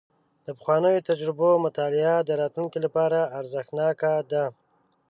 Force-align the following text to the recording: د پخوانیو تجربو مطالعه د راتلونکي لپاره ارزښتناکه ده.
د 0.45 0.47
پخوانیو 0.57 1.05
تجربو 1.09 1.49
مطالعه 1.65 2.15
د 2.23 2.29
راتلونکي 2.41 2.79
لپاره 2.85 3.19
ارزښتناکه 3.39 4.11
ده. 4.31 4.45